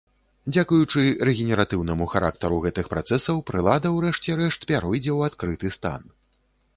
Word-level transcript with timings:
Дзякуючы 0.53 1.01
рэгенератыўнаму 1.27 2.07
характару 2.13 2.57
гэтых 2.65 2.89
працэсаў 2.93 3.41
прылада 3.49 3.87
ў 3.95 4.07
рэшце 4.07 4.31
рэшт 4.41 4.61
пяройдзе 4.73 5.11
ў 5.17 5.31
адкрыты 5.31 5.67
стан. 5.77 6.01